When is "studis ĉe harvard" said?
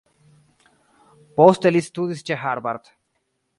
1.91-2.93